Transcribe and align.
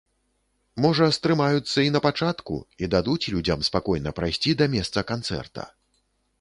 Можа 0.85 1.09
стрымаюцца 1.17 1.77
і 1.89 1.91
на 1.97 2.01
пачатку 2.07 2.57
і 2.85 2.91
дадуць 2.95 3.29
людзям 3.35 3.59
спакойна 3.71 4.17
прайсці 4.21 4.59
да 4.63 4.73
месца 4.77 5.09
канцэрта. 5.15 5.71